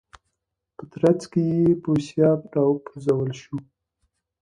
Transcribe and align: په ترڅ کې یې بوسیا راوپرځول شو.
په 0.75 0.83
ترڅ 0.91 1.21
کې 1.31 1.41
یې 1.51 1.63
بوسیا 1.83 2.29
راوپرځول 2.53 3.29
شو. 3.41 3.57